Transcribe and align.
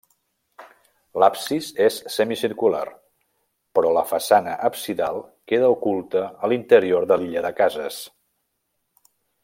L'absis 1.23 1.67
és 1.87 1.97
semicircular 2.13 2.81
però 3.79 3.91
la 3.99 4.05
façana 4.13 4.57
absidal 4.71 5.23
queda 5.53 5.71
oculta 5.77 6.25
a 6.47 6.51
l'interior 6.55 7.07
de 7.13 7.21
l'illa 7.23 7.45
de 7.49 7.53
cases. 7.63 8.01